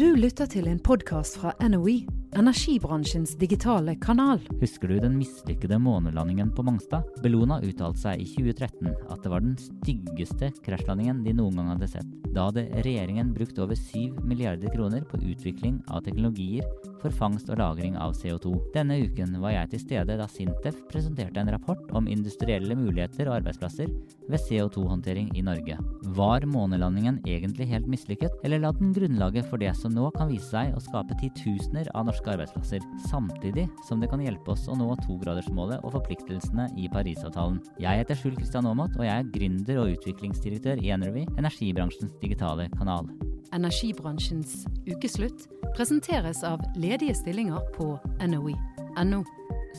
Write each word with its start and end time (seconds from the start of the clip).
Du 0.00 0.14
lytter 0.16 0.46
til 0.46 0.68
en 0.68 0.78
podkast 0.80 1.38
fra 1.38 1.50
NOE, 1.68 2.06
energibransjens 2.32 3.34
digitale 3.38 3.94
kanal. 3.94 4.40
Husker 4.60 4.88
du 4.88 5.00
den 5.02 5.16
mislykkede 5.18 5.78
månelandingen 5.82 6.52
på 6.54 6.62
Mongstad? 6.62 7.02
Bellona 7.24 7.58
uttalte 7.66 7.98
seg 8.04 8.22
i 8.22 8.28
2013 8.30 8.92
at 9.10 9.24
det 9.24 9.32
var 9.32 9.42
den 9.44 9.56
styggeste 9.58 10.52
krasjlandingen 10.64 11.24
de 11.26 11.34
noen 11.34 11.58
gang 11.58 11.72
hadde 11.74 11.90
sett. 11.96 12.12
Da 12.30 12.46
hadde 12.46 12.68
regjeringen 12.86 13.32
brukt 13.34 13.58
over 13.58 13.74
7 13.74 14.22
milliarder 14.22 14.70
kroner 14.70 15.02
på 15.10 15.18
utvikling 15.18 15.80
av 15.90 16.04
teknologier 16.06 16.66
for 17.00 17.10
fangst 17.16 17.50
og 17.50 17.58
lagring 17.58 17.96
av 17.98 18.14
CO2. 18.14 18.52
Denne 18.76 19.00
uken 19.02 19.34
var 19.42 19.54
jeg 19.56 19.72
til 19.72 19.82
stede 19.82 20.18
da 20.20 20.28
Sintef 20.30 20.78
presenterte 20.92 21.42
en 21.42 21.50
rapport 21.50 21.90
om 21.96 22.06
industrielle 22.10 22.76
muligheter 22.78 23.26
og 23.26 23.40
arbeidsplasser 23.40 23.90
ved 24.30 24.44
CO2-håndtering 24.46 25.32
i 25.34 25.42
Norge. 25.42 25.78
Var 26.20 26.46
månelandingen 26.46 27.18
egentlig 27.26 27.70
helt 27.72 27.88
mislykket, 27.90 28.38
eller 28.44 28.62
la 28.62 28.72
den 28.76 28.94
grunnlaget 28.94 29.48
for 29.50 29.58
det 29.58 29.72
som 29.78 29.94
nå 29.96 30.12
kan 30.14 30.30
vise 30.30 30.52
seg 30.52 30.76
å 30.76 30.84
skape 30.84 31.18
titusener 31.22 31.90
av 31.96 32.06
norske 32.06 32.19
arbeidsplasser, 32.28 32.84
samtidig 33.08 33.64
som 33.88 34.02
det 34.02 34.10
kan 34.12 34.20
hjelpe 34.20 34.52
oss 34.52 34.66
å 34.68 34.76
nå 34.76 34.88
togradersmålet 35.06 35.80
og 35.80 35.94
forpliktelsene 35.96 36.68
i 36.76 36.90
Parisavtalen. 36.92 37.60
Jeg 37.80 38.02
heter 38.02 38.18
Skjul 38.18 38.36
Kristian 38.36 38.68
Aamodt, 38.68 38.98
og 39.00 39.06
jeg 39.06 39.14
er 39.16 39.32
gründer 39.32 39.80
og 39.80 39.94
utviklingsdirektør 39.96 40.82
i 40.84 40.92
Energy, 40.92 41.24
energibransjens 41.40 42.12
digitale 42.20 42.68
kanal. 42.76 43.08
Energibransjens 43.56 44.64
ukeslutt 44.90 45.48
presenteres 45.74 46.44
av 46.46 46.62
ledige 46.76 47.16
stillinger 47.18 47.64
på 47.78 47.94
NOE.no. 48.26 49.24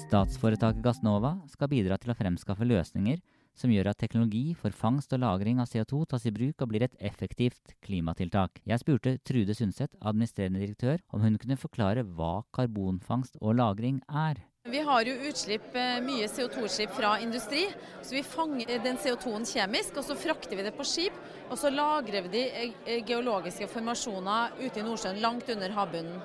Statsforetaket 0.08 0.82
Gassnova 0.84 1.36
skal 1.52 1.70
bidra 1.72 1.98
til 2.00 2.14
å 2.14 2.18
fremskaffe 2.18 2.68
løsninger 2.68 3.20
som 3.58 3.72
gjør 3.72 3.92
at 3.92 4.00
teknologi 4.02 4.54
for 4.58 4.76
fangst 4.76 5.14
og 5.16 5.24
lagring 5.24 5.60
av 5.62 5.70
CO2 5.72 6.04
tas 6.14 6.28
i 6.28 6.34
bruk 6.36 6.62
og 6.62 6.72
blir 6.72 6.86
et 6.86 6.96
effektivt 7.00 7.76
klimatiltak. 7.86 8.62
Jeg 8.66 8.82
spurte 8.82 9.18
Trude 9.28 9.56
Sundset, 9.58 9.96
administrerende 10.02 10.62
direktør, 10.64 11.02
om 11.12 11.22
hun 11.26 11.38
kunne 11.42 11.60
forklare 11.60 12.06
hva 12.06 12.44
karbonfangst 12.54 13.38
og 13.42 13.56
-lagring 13.56 14.02
er. 14.08 14.42
Vi 14.64 14.80
har 14.80 15.02
jo 15.02 15.14
utslipp, 15.30 15.76
eh, 15.76 16.02
mye 16.06 16.28
CO2-utslipp 16.28 16.92
fra 16.94 17.20
industri, 17.20 17.64
så 18.02 18.12
vi 18.14 18.22
fanger 18.24 18.84
den 18.84 18.98
CO2-en 18.98 19.46
kjemisk. 19.46 19.98
og 19.98 20.04
Så 20.04 20.16
frakter 20.16 20.56
vi 20.56 20.64
det 20.64 20.78
på 20.78 20.86
skip, 20.86 21.14
og 21.50 21.58
så 21.58 21.72
lagrer 21.74 22.22
vi 22.22 22.30
de 22.30 22.44
eh, 22.86 23.02
geologiske 23.04 23.68
formasjoner 23.68 24.52
ute 24.62 24.80
i 24.80 24.84
Nordsjøen, 24.84 25.20
langt 25.20 25.50
under 25.50 25.70
havbunnen. 25.70 26.22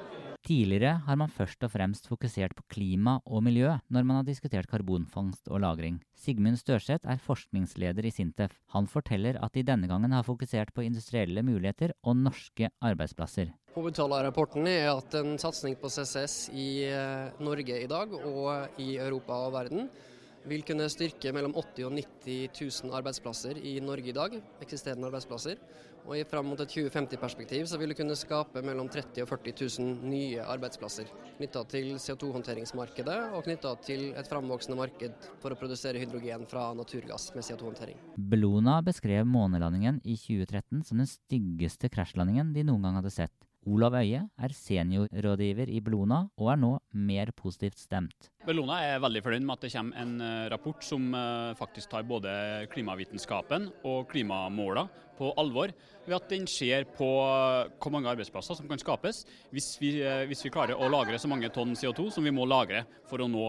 Tidligere 0.47 1.01
har 1.03 1.17
man 1.19 1.33
først 1.33 1.65
og 1.67 1.73
fremst 1.73 2.05
fokusert 2.07 2.53
på 2.55 2.63
klima 2.71 3.17
og 3.27 3.41
miljø 3.43 3.73
når 3.91 4.05
man 4.07 4.21
har 4.21 4.27
diskutert 4.29 4.69
karbonfangst 4.71 5.49
og 5.49 5.59
-lagring. 5.59 5.99
Sigmund 6.15 6.57
Størseth 6.61 7.03
er 7.03 7.19
forskningsleder 7.19 8.07
i 8.07 8.13
Sintef. 8.15 8.53
Han 8.71 8.87
forteller 8.87 9.43
at 9.43 9.55
de 9.55 9.65
denne 9.65 9.89
gangen 9.89 10.13
har 10.13 10.23
fokusert 10.23 10.73
på 10.73 10.87
industrielle 10.87 11.43
muligheter 11.43 11.91
og 12.05 12.17
norske 12.17 12.71
arbeidsplasser. 12.81 13.51
Hovedtallet 13.75 14.19
av 14.19 14.25
rapporten 14.25 14.67
er 14.69 14.97
at 14.97 15.15
en 15.15 15.37
satsing 15.37 15.75
på 15.81 15.91
CCS 15.91 16.51
i 16.55 16.85
eh, 16.85 17.33
Norge 17.41 17.83
i 17.83 17.87
dag 17.87 18.15
og 18.15 18.69
i 18.79 18.97
Europa 18.99 19.33
og 19.33 19.53
verden 19.53 19.91
vil 20.47 20.65
kunne 20.67 20.89
styrke 20.93 21.33
mellom 21.35 21.55
80 21.57 21.89
og 21.89 21.97
90 21.99 22.63
000 22.87 22.97
arbeidsplasser 22.99 23.59
i 23.59 23.77
Norge 23.85 24.13
i 24.13 24.17
dag, 24.17 24.39
eksisterende 24.63 25.11
arbeidsplasser. 25.11 25.61
Og 26.07 26.15
i 26.15 26.27
fram 26.29 26.47
mot 26.47 26.61
et 26.63 26.71
2050-perspektiv 26.71 27.67
så 27.67 27.81
vil 27.81 27.91
det 27.91 27.99
kunne 27.99 28.15
skape 28.19 28.63
mellom 28.63 28.87
30 28.93 29.25
og 29.25 29.31
40 29.33 29.57
000 29.83 30.07
nye 30.07 30.45
arbeidsplasser 30.45 31.11
knytta 31.37 31.63
til 31.71 31.97
CO2-håndteringsmarkedet 32.01 33.17
og 33.37 33.45
knytta 33.47 33.73
til 33.85 34.07
et 34.17 34.31
framvoksende 34.31 34.79
marked 34.79 35.27
for 35.43 35.53
å 35.53 35.59
produsere 35.59 36.01
hydrogen 36.01 36.47
fra 36.49 36.69
naturgass 36.79 37.33
med 37.35 37.47
CO2-håndtering. 37.47 37.99
Bellona 38.17 38.79
beskrev 38.87 39.27
månelandingen 39.29 40.01
i 40.05 40.17
2013 40.21 40.87
som 40.87 41.03
den 41.03 41.11
styggeste 41.11 41.91
krasjlandingen 41.93 42.55
de 42.57 42.65
noen 42.67 42.87
gang 42.87 43.01
hadde 43.01 43.15
sett. 43.15 43.46
Olav 43.67 43.97
Øie 43.99 44.21
er 44.23 44.53
seniorrådgiver 44.55 45.71
i 45.75 45.81
Bellona 45.83 46.21
og 46.39 46.51
er 46.53 46.59
nå 46.63 46.71
mer 46.95 47.33
positivt 47.35 47.81
stemt. 47.83 48.29
Bellona 48.47 48.79
er 48.87 49.01
veldig 49.03 49.23
fornøyd 49.25 49.47
med 49.49 49.57
at 49.57 49.65
det 49.67 49.73
kommer 49.75 50.03
en 50.05 50.13
eh, 50.23 50.47
rapport 50.53 50.87
som 50.87 51.09
eh, 51.19 51.57
faktisk 51.59 51.91
tar 51.91 52.07
både 52.07 52.31
klimavitenskapen 52.71 53.67
og 53.83 54.07
klimamåla 54.13 54.87
på 55.19 55.33
alvor, 55.41 55.75
ved 56.07 56.17
at 56.17 56.29
den 56.31 56.47
ser 56.51 56.87
på 56.97 57.09
eh, 57.25 57.73
hvor 57.83 57.95
mange 57.95 58.11
arbeidsplasser 58.13 58.59
som 58.59 58.69
kan 58.71 58.79
skapes 58.79 59.25
hvis 59.55 59.73
vi, 59.81 59.91
hvis 60.31 60.45
vi 60.47 60.53
klarer 60.55 60.79
å 60.79 60.91
lagre 60.93 61.19
så 61.19 61.31
mange 61.31 61.51
tonn 61.55 61.75
CO2 61.79 62.09
som 62.15 62.27
vi 62.27 62.35
må 62.35 62.47
lagre 62.47 62.85
for 63.11 63.23
å 63.23 63.29
nå, 63.31 63.45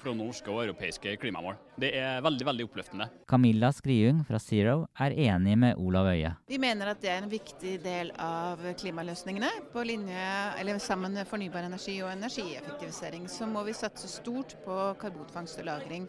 for 0.00 0.10
å 0.10 0.16
nå 0.16 0.24
norske 0.24 0.50
og 0.50 0.64
europeiske 0.64 1.14
klimamål. 1.22 1.56
Det 1.80 1.90
er 1.98 2.22
veldig 2.24 2.46
veldig 2.48 2.66
oppløftende. 2.68 3.08
Camilla 3.30 3.70
Skriung 3.74 4.22
fra 4.26 4.40
Zero 4.42 4.84
er 5.00 5.14
enig 5.26 5.56
med 5.60 5.80
Olav 5.80 6.10
Øie. 6.12 6.34
Vi 6.50 6.58
mener 6.62 6.92
at 6.92 7.02
det 7.02 7.10
er 7.12 7.22
en 7.22 7.30
viktig 7.30 7.76
del 7.84 8.12
av 8.20 8.62
klimaløsningene. 8.80 9.50
På 9.72 9.84
linje, 9.86 10.28
eller 10.60 10.74
Sammen 10.84 11.14
med 11.16 11.28
fornybar 11.28 11.64
energi 11.64 11.94
og 12.04 12.10
energieffektivisering 12.12 13.28
så 13.30 13.46
må 13.48 13.62
vi 13.64 13.72
satse 13.76 14.10
stort 14.10 14.56
på 14.66 14.74
karbonfangst 15.00 15.62
og 15.62 15.68
-lagring 15.68 16.08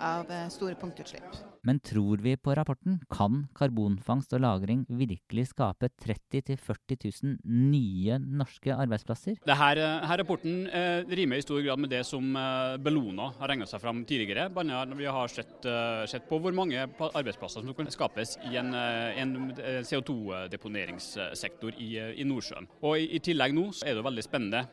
av 0.00 0.30
eh, 0.30 0.48
store 0.48 0.74
punktutslipp. 0.74 1.36
Men 1.66 1.80
tror 1.80 2.20
vi 2.22 2.36
på 2.36 2.54
rapporten? 2.54 3.00
Kan 3.10 3.48
karbonfangst 3.54 4.32
og 4.35 4.35
-lagring 4.40 4.84
virkelig 4.88 5.48
skape 5.52 5.90
30 6.02 6.56
000-40 6.56 7.12
000 7.22 7.38
nye 7.44 8.18
norske 8.18 8.74
arbeidsplasser? 8.74 9.36
Det 9.46 9.56
her, 9.56 9.80
her 10.06 10.18
rapporten 10.22 10.66
eh, 10.68 11.04
rimer 11.08 11.40
i 11.40 11.44
stor 11.44 11.62
grad 11.64 11.80
med 11.82 11.90
det 11.90 12.02
som 12.06 12.36
eh, 12.36 12.76
Bellona 12.82 13.30
har 13.40 13.52
regnet 13.52 13.70
seg 13.70 13.82
fram 13.82 14.04
tidligere. 14.08 14.48
Bare 14.54 14.86
vi 14.96 15.06
har 15.06 15.32
sett, 15.32 15.64
eh, 15.64 16.04
sett, 16.10 16.28
på 16.28 16.40
hvor 16.42 16.54
mange 16.56 16.82
arbeidsplasser 16.82 17.64
som 17.64 17.74
kan 17.76 17.90
skapes 17.92 18.36
i 18.50 18.56
en, 18.60 18.74
eh, 18.74 19.22
en 19.22 19.52
CO2-deponeringssektor 19.56 21.76
i, 21.78 21.90
i, 22.20 22.24
Nordsjøen. 22.26 22.68
Og 22.82 22.98
i, 22.98 23.08
i, 23.16 23.22
tillegg 23.22 23.54
nå 23.56 23.68
er 23.86 23.98
det 23.98 24.06
veldig 24.06 24.24
spennende 24.24 24.66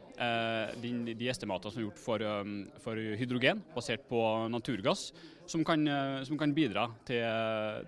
de, 0.82 1.14
de 1.18 1.30
estimatene 1.32 1.74
som 1.74 1.82
er 1.82 1.88
gjort 1.88 2.02
for, 2.02 2.26
for 2.84 3.00
hydrogen, 3.20 3.62
basert 3.76 4.06
på 4.10 4.24
naturgass 4.52 5.12
som 5.46 5.64
kan, 5.66 5.88
eh, 5.88 6.24
som 6.24 6.38
kan 6.38 6.54
bidra 6.54 6.88
til, 7.08 7.24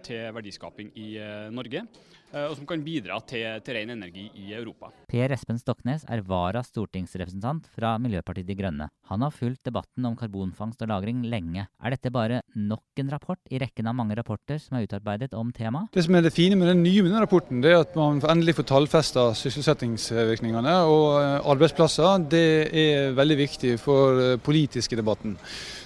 til, 0.03 0.27
verdiskaping 0.35 0.91
i 0.95 1.15
eh, 1.21 1.49
Norge. 1.53 1.85
Eh, 2.33 2.45
og 2.49 2.55
som 2.57 2.67
kan 2.67 2.81
bidra 2.83 3.19
til, 3.29 3.45
til 3.63 3.77
ren 3.77 3.93
energi 3.93 4.25
i 4.41 4.51
Europa. 4.57 4.89
Per 5.07 5.31
Espen 5.35 5.59
Stoknes 5.61 6.03
er 6.11 6.23
vara 6.27 6.63
stortingsrepresentant 6.65 7.69
fra 7.75 7.95
Miljøpartiet 8.01 8.47
De 8.49 8.57
Grønne. 8.59 8.89
Han 9.11 9.23
har 9.23 9.33
fulgt 9.35 9.63
debatten 9.69 10.07
om 10.09 10.17
karbonfangst 10.19 10.81
og 10.83 10.89
-lagring 10.89 11.23
lenge. 11.29 11.67
Er 11.83 11.95
dette 11.95 12.11
bare 12.11 12.41
nok 12.55 12.83
en 12.99 13.11
rapport 13.13 13.39
i 13.51 13.59
rekken 13.61 13.87
av 13.87 13.95
mange 13.95 14.17
rapporter 14.17 14.59
som 14.59 14.77
er 14.77 14.87
utarbeidet 14.87 15.33
om 15.33 15.51
temaet? 15.51 15.91
Det 15.93 16.03
som 16.03 16.15
er 16.15 16.21
det 16.21 16.33
fine 16.33 16.55
med 16.55 16.67
den 16.67 16.83
nye 16.83 17.03
med 17.03 17.11
den 17.11 17.21
rapporten, 17.21 17.61
det 17.61 17.71
er 17.71 17.79
at 17.79 17.95
man 17.95 18.19
endelig 18.19 18.55
får 18.55 18.69
tallfesta 18.73 19.33
sysselsettingsvirkningene. 19.33 20.75
Og 20.89 21.45
arbeidsplasser 21.45 22.29
det 22.29 22.73
er 22.73 23.15
veldig 23.15 23.37
viktig 23.37 23.79
for 23.79 24.37
politiske 24.43 24.95
debatten. 24.95 25.37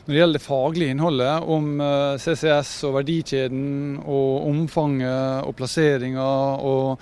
Når 0.09 0.16
det 0.16 0.21
gjelder 0.23 0.39
det 0.39 0.47
faglige 0.47 0.94
innholdet 0.95 1.50
om 1.53 1.66
eh, 1.85 2.17
CCS 2.17 2.71
og 2.88 2.95
verdikjeden 2.95 4.00
og 4.00 4.47
omfanget 4.50 5.45
og 5.45 5.53
plasseringa 5.59 6.28
og 6.29 7.01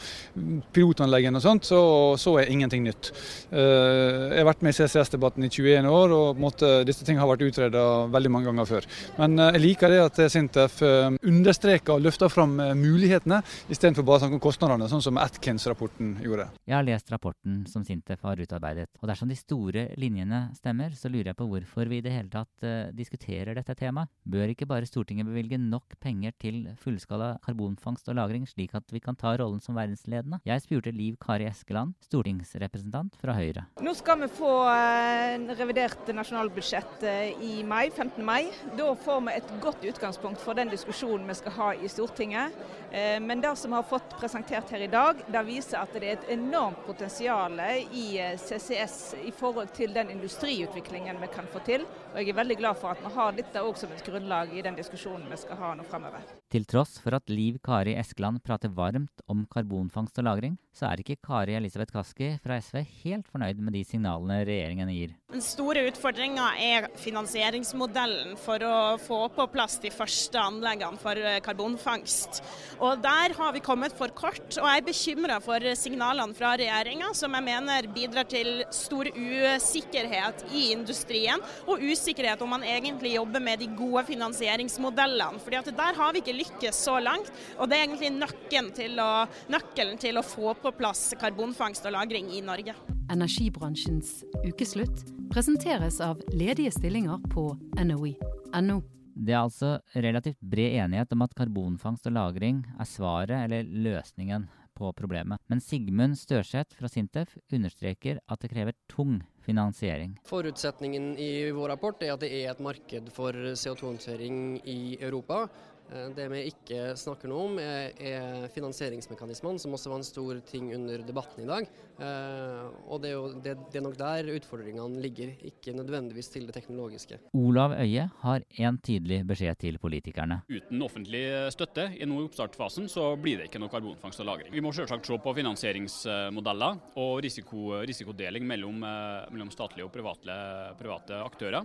pilotanleggene 0.75 1.39
og 1.39 1.43
sånt, 1.43 1.67
så, 1.67 1.79
så, 2.19 2.35
er 2.41 2.51
ingenting 2.53 2.85
nytt. 2.85 3.11
Eh, 3.49 4.33
jeg 4.33 4.41
har 4.41 4.49
vært 4.49 4.63
med 4.65 4.75
i 4.75 4.77
CCS-debatten 4.77 5.47
i 5.47 5.49
21 5.51 5.89
år, 5.91 6.13
og 6.15 6.41
måte, 6.41 6.71
disse 6.87 7.05
tingene 7.05 7.23
har 7.23 7.31
vært 7.31 7.45
utreda 7.47 7.83
veldig 8.13 8.31
mange 8.33 8.51
ganger 8.51 8.69
før. 8.69 8.87
Men 9.17 9.37
eh, 9.39 9.53
jeg 9.57 9.63
liker 9.65 9.93
det 9.93 10.01
at 10.03 10.21
Sintef 10.33 10.81
understreker 10.83 11.97
og 11.97 12.05
løfter 12.05 12.31
fram 12.31 12.57
mulighetene, 12.77 13.41
istedenfor 13.71 14.05
bare 14.07 14.21
å 14.21 14.23
snakke 14.25 14.39
om 14.39 14.43
kostnadene, 14.43 14.89
sånn 14.91 15.03
som 15.05 15.19
Atkins-rapporten 15.21 16.17
gjorde. 16.23 16.49
Jeg 16.67 16.77
har 16.77 16.87
lest 16.87 17.11
rapporten 17.13 17.63
som 17.71 17.85
Sintef 17.87 18.23
har 18.27 18.39
utarbeidet, 18.43 18.89
og 19.01 19.11
dersom 19.11 19.31
de 19.31 19.39
store 19.39 19.87
linjene 19.99 20.47
stemmer, 20.57 20.95
så 20.97 21.11
lurer 21.11 21.31
jeg 21.31 21.39
på 21.39 21.49
hvorfor 21.49 21.89
vi 21.89 22.01
i 22.01 22.05
det 22.05 22.13
hele 22.15 22.31
tatt 22.33 22.67
diskuterer 22.97 23.57
dette 23.57 23.75
temaet, 23.77 24.11
bør 24.27 24.51
ikke 24.53 24.67
bare 24.69 24.87
Stortinget 24.87 25.27
bevilge 25.27 25.59
nok 25.61 25.97
penger 26.03 26.35
til 26.39 26.63
fullskala 26.81 27.37
karbonfangst 27.45 28.09
og 28.11 28.17
-lagring, 28.17 28.47
slik 28.47 28.75
at 28.75 28.87
vi 28.93 29.01
kan 29.03 29.16
ta 29.19 29.33
rollen 29.37 29.59
som 29.63 29.75
verdensledende? 29.77 30.39
Jeg 30.47 30.63
spurte 30.63 30.93
Liv 30.95 31.17
Kari 31.21 31.47
Eskeland, 31.49 31.95
stortingsrepresentant 32.07 33.17
fra 33.21 33.35
Høyre. 33.37 33.65
Nå 33.83 33.93
skal 33.97 34.21
vi 34.23 34.29
få 34.31 34.51
eh, 34.71 35.35
revidert 35.59 36.09
nasjonalbudsjett 36.15 37.05
eh, 37.07 37.43
i 37.43 37.63
mai, 37.67 37.89
15. 37.91 38.23
mai. 38.25 38.49
Da 38.77 38.89
får 38.95 39.21
vi 39.27 39.35
et 39.39 39.53
godt 39.63 39.85
utgangspunkt 39.91 40.43
for 40.43 40.57
den 40.57 40.71
diskusjonen 40.73 41.27
vi 41.29 41.37
skal 41.39 41.55
ha 41.57 41.69
i 41.75 41.91
Stortinget. 41.91 42.55
Eh, 42.91 43.17
men 43.23 43.41
det 43.43 43.55
som 43.59 43.75
har 43.75 43.87
fått 43.87 44.17
presentert 44.19 44.71
her 44.73 44.85
i 44.85 44.91
dag, 44.91 45.23
det 45.27 45.45
viser 45.47 45.81
at 45.81 45.93
det 45.97 46.07
er 46.07 46.19
et 46.19 46.31
enormt 46.37 46.83
potensial 46.87 47.59
i 47.91 48.07
CCS 48.41 48.97
i 49.25 49.33
forhold 49.35 49.73
til 49.75 49.93
den 49.95 50.11
industriutviklingen 50.13 51.21
vi 51.21 51.31
kan 51.33 51.49
få 51.51 51.63
til. 51.65 51.85
Og 52.13 52.21
jeg 52.21 52.31
er 52.33 52.39
veldig 52.39 52.59
glad 52.61 52.79
for 52.79 52.93
at 52.93 53.03
vi 53.03 53.13
har 53.13 53.35
dette 53.37 53.61
òg 53.63 53.77
som 53.79 53.91
et 53.93 54.05
grunnlag 54.05 54.53
i 54.55 54.63
den 54.65 54.77
diskusjonen 54.77 55.27
vi 55.31 55.39
skal 55.41 55.59
ha 55.61 55.73
nå 55.77 55.85
fremover. 55.87 56.23
Til 56.47 56.63
tross 56.63 56.93
for 57.03 57.11
at 57.11 57.27
Liv 57.27 57.57
Kari 57.59 57.97
Eskeland 57.99 58.39
prater 58.39 58.71
varmt 58.71 59.19
om 59.27 59.41
karbonfangst 59.51 60.21
og 60.21 60.23
-lagring, 60.23 60.55
så 60.71 60.85
er 60.87 61.01
ikke 61.01 61.17
Kari 61.19 61.57
Elisabeth 61.57 61.91
Kaski 61.91 62.37
fra 62.39 62.61
SV 62.61 62.85
helt 63.03 63.27
fornøyd 63.27 63.59
med 63.59 63.73
de 63.73 63.83
signalene 63.83 64.45
regjeringen 64.47 64.87
gir. 64.93 65.15
Den 65.27 65.43
store 65.43 65.83
utfordringa 65.89 66.45
er 66.55 66.87
finansieringsmodellen 66.95 68.37
for 68.39 68.63
å 68.63 68.77
få 69.01 69.17
på 69.35 69.47
plass 69.51 69.75
de 69.83 69.91
første 69.91 70.39
anleggene 70.39 71.01
for 71.01 71.19
eh, 71.19 71.41
karbonfangst. 71.43 72.39
Og 72.79 73.01
Der 73.03 73.35
har 73.35 73.51
vi 73.51 73.59
kommet 73.59 73.91
for 73.91 74.07
kort, 74.07 74.55
og 74.55 74.69
jeg 74.69 74.83
er 74.83 74.87
bekymra 74.87 75.41
for 75.43 75.59
signalene 75.75 76.37
fra 76.37 76.53
regjeringa, 76.55 77.11
som 77.13 77.35
jeg 77.35 77.43
mener 77.43 77.89
bidrar 77.91 78.29
til 78.31 78.63
stor 78.71 79.11
usikkerhet 79.11 80.45
i 80.53 80.71
industrien, 80.77 81.43
og 81.67 81.83
usikkerhet 81.83 82.41
om 82.41 82.55
man 82.55 82.63
egentlig 82.63 83.17
jobber 83.17 83.43
med 83.43 83.59
de 83.59 83.67
gode 83.75 84.05
finansieringsmodellene. 84.13 85.43
Fordi 85.43 85.59
at 85.59 85.75
Der 85.77 85.93
har 85.99 86.13
vi 86.13 86.23
ikke 86.23 86.36
lykkes 86.37 86.79
så 86.87 86.97
langt, 87.03 87.31
og 87.57 87.69
det 87.69 87.77
er 87.77 87.85
egentlig 87.85 88.11
nøkkelen 88.15 88.71
til 88.77 88.99
å, 89.03 89.09
nøkkelen 89.53 90.01
til 90.01 90.19
å 90.19 90.25
få 90.25 90.53
på 90.61 90.73
plass 90.77 91.13
karbonfangst 91.19 91.85
og 91.89 91.95
-lagring 91.95 92.31
i 92.37 92.41
Norge. 92.41 92.75
Energibransjens 93.11 94.23
ukeslutt 94.45 95.05
presenteres 95.31 95.99
av 96.01 96.21
ledige 96.33 96.71
stillinger 96.71 97.19
på 97.33 97.49
NOE.no. 97.79 98.81
Det 99.17 99.33
er 99.33 99.41
altså 99.41 99.79
relativt 99.97 100.37
bred 100.45 100.77
enighet 100.83 101.11
om 101.15 101.23
at 101.25 101.33
karbonfangst 101.35 102.07
og 102.07 102.13
-lagring 102.13 102.63
er 102.79 102.85
svaret 102.85 103.45
eller 103.45 103.63
løsningen 103.63 104.47
på 104.77 104.93
problemet. 104.93 105.41
Men 105.47 105.61
Sigmund 105.61 106.17
Størseth 106.17 106.77
fra 106.77 106.89
Sintef 106.91 107.37
understreker 107.53 108.19
at 108.29 108.43
det 108.43 108.51
krever 108.51 108.75
tung 108.91 109.23
finansiering. 109.45 110.17
Forutsetningen 110.27 111.15
i 111.17 111.49
vår 111.55 111.73
rapport 111.73 112.03
er 112.03 112.13
at 112.13 112.21
det 112.21 112.29
er 112.29 112.51
et 112.51 112.61
marked 112.63 113.09
for 113.15 113.33
CO2-håndtering 113.33 114.61
i 114.65 114.97
Europa. 115.01 115.47
Eh, 115.91 116.09
det 116.15 116.27
vi 116.31 116.43
ikke 116.51 116.91
snakker 116.99 117.31
noe 117.31 117.47
om, 117.47 117.59
er 117.59 118.47
finansieringsmekanismene, 118.53 119.61
som 119.61 119.75
også 119.75 119.91
var 119.91 120.01
en 120.01 120.07
stor 120.07 120.41
ting 120.47 120.71
under 120.75 121.03
debatten 121.07 121.45
i 121.45 121.49
dag. 121.49 121.69
Eh, 121.97 122.65
og 122.91 123.01
det 123.01 123.11
er, 123.11 123.15
jo, 123.15 123.29
det, 123.43 123.55
det 123.71 123.79
er 123.79 123.85
nok 123.85 123.97
der 123.99 124.31
utfordringene 124.35 125.01
ligger, 125.03 125.33
ikke 125.49 125.75
nødvendigvis 125.77 126.31
til 126.33 126.47
det 126.49 126.57
teknologiske. 126.57 127.21
Olav 127.37 127.77
Øie 127.79 128.07
har 128.23 128.45
en 128.67 128.79
tydelig 128.83 129.23
beskjed 129.27 129.61
til 129.63 129.79
politikerne. 129.81 130.41
Uten 130.51 130.83
offentlig 130.85 131.23
støtte 131.55 131.89
i 131.95 132.07
nå 132.07 132.19
oppstartfasen, 132.27 132.89
så 132.91 133.09
blir 133.21 133.41
det 133.41 133.49
ikke 133.49 133.61
noe 133.63 133.71
karbonfangst 133.71 134.21
og 134.23 134.29
-lagring. 134.29 134.51
Vi 134.53 134.63
må 134.63 134.73
selvsagt 134.75 135.07
se 135.07 135.17
på 135.17 135.35
finansieringsmodeller 135.39 136.81
og 136.95 137.23
risiko, 137.23 137.81
risikodeling 137.87 138.45
mellom, 138.45 138.83
eh, 138.83 139.31
mellom 139.31 139.51
statlige 139.51 139.85
og 139.85 139.93
private, 139.93 140.35
private 140.77 141.23
aktører. 141.23 141.63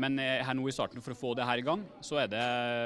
Men 0.00 0.18
eh, 0.18 0.42
her 0.44 0.56
nå 0.56 0.66
i 0.68 0.74
starten 0.74 1.02
for 1.04 1.14
å 1.14 1.18
få 1.18 1.32
det 1.38 1.46
her 1.46 1.60
i 1.60 1.64
gang, 1.66 1.84
så 2.04 2.18
er 2.22 2.30
det, 2.32 2.42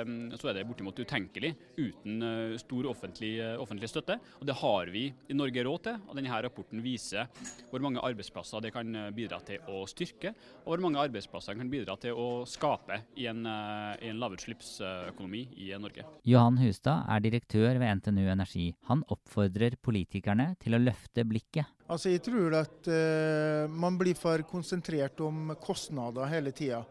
mm, 0.08 0.36
så 0.40 0.50
er 0.50 0.58
det 0.58 0.66
bortimot 0.68 0.98
utenkelig 0.98 1.54
uten 1.78 2.24
eh, 2.24 2.56
stor 2.60 2.88
offentlig, 2.90 3.32
eh, 3.42 3.54
offentlig, 3.60 3.90
støtte. 3.90 4.18
Og 4.40 4.48
det 4.48 4.56
har 4.60 4.92
vi 4.92 5.06
i 5.08 5.36
Norge 5.36 5.64
råd 5.64 5.84
til. 5.86 6.02
og 6.06 6.18
Denne 6.18 6.42
rapporten 6.44 6.82
viser 6.84 7.30
hvor 7.70 7.84
mange 7.84 8.02
arbeidsplasser 8.04 8.64
det 8.64 8.74
kan 8.74 8.92
bidra 9.16 9.40
til 9.46 9.64
å 9.72 9.84
styrke, 9.88 10.34
og 10.64 10.74
hvor 10.74 10.84
mange 10.84 11.00
arbeidsplasser 11.02 11.54
det 11.54 11.62
kan 11.62 11.72
bidra 11.72 11.96
til 12.00 12.18
å 12.18 12.28
skape 12.48 13.00
i 13.18 13.28
en, 13.30 13.44
i 13.46 14.10
en 14.10 14.20
lavutslippsøkonomi 14.20 15.44
i 15.64 15.72
Norge. 15.80 16.04
Johan 16.28 16.60
Hustad 16.60 17.08
er 17.08 17.24
direktør 17.24 17.80
ved 17.80 18.02
NTNU 18.02 18.24
Energi. 18.28 18.68
Han 18.90 19.04
oppfordrer 19.08 19.78
politikerne 19.80 20.52
til 20.62 20.76
å 20.76 20.82
løfte 20.82 21.24
blikket. 21.28 21.77
Altså 21.88 22.12
Jeg 22.12 22.20
tror 22.26 22.52
at 22.58 22.88
uh, 22.92 23.64
man 23.72 23.96
blir 23.96 24.16
for 24.18 24.42
konsentrert 24.48 25.20
om 25.24 25.54
kostnader 25.62 26.28
hele 26.28 26.52
tida. 26.52 26.82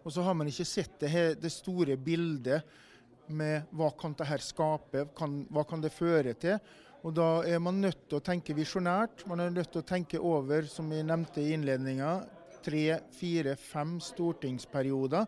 Og 0.00 0.14
så 0.14 0.22
har 0.24 0.36
man 0.38 0.48
ikke 0.48 0.64
sett 0.64 0.96
det, 1.02 1.10
det 1.42 1.52
store 1.52 1.96
bildet 2.00 2.64
med 3.26 3.66
hva 3.74 3.90
kan 3.98 4.14
dette 4.16 4.38
skape, 4.46 5.02
hva 5.12 5.64
kan 5.66 5.82
det 5.82 5.92
føre 5.92 6.32
til. 6.38 6.56
Og 7.04 7.12
Da 7.14 7.42
er 7.46 7.60
man 7.62 7.82
nødt 7.82 8.08
til 8.08 8.18
å 8.18 8.24
tenke 8.24 8.54
visjonært. 8.56 9.26
Man 9.28 9.42
er 9.42 9.52
nødt 9.52 9.74
til 9.74 9.82
å 9.82 9.86
tenke 9.86 10.18
over, 10.22 10.64
som 10.70 10.88
vi 10.90 11.02
nevnte 11.04 11.42
i 11.42 11.52
innledninga, 11.54 12.14
tre, 12.64 13.00
fire, 13.14 13.56
fem 13.60 13.98
stortingsperioder. 14.02 15.26